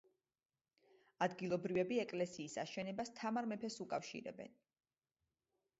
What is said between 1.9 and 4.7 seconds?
ეკლესიის აშენებას თამარ მეფეს უკავშირებენ.